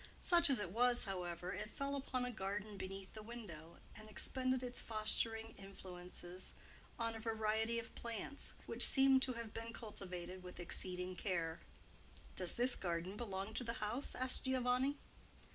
Such 0.23 0.49
as 0.49 0.57
it 0.59 0.71
was, 0.71 1.05
however, 1.05 1.53
it 1.53 1.69
fell 1.77 1.95
upon 1.95 2.25
a 2.25 2.31
garden 2.31 2.75
beneath 2.75 3.13
the 3.13 3.21
window 3.21 3.77
and 3.95 4.09
expended 4.09 4.63
its 4.63 4.81
fostering 4.81 5.53
influences 5.59 6.53
on 6.97 7.13
a 7.13 7.19
variety 7.19 7.77
of 7.77 7.93
plants, 7.93 8.55
which 8.65 8.83
seemed 8.83 9.21
to 9.21 9.33
have 9.33 9.53
been 9.53 9.73
cultivated 9.73 10.41
with 10.41 10.59
exceeding 10.59 11.15
care. 11.15 11.59
"Does 12.35 12.55
this 12.55 12.73
garden 12.75 13.15
belong 13.15 13.53
to 13.53 13.63
the 13.63 13.73
house?" 13.73 14.15
asked 14.15 14.45
Giovanni. 14.45 14.97